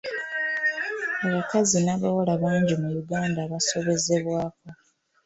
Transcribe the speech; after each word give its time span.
Abakazi 1.27 1.77
n'abawala 1.85 2.33
bangi 2.43 2.73
mu 2.81 2.89
Uganda 3.01 3.39
abasobezebwako. 3.45 4.65